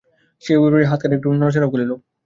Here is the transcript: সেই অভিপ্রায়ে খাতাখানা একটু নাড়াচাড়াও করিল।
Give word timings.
সেই 0.43 0.57
অভিপ্রায়ে 0.59 0.89
খাতাখানা 0.89 1.15
একটু 1.17 1.27
নাড়াচাড়াও 1.33 1.73
করিল। 1.73 1.91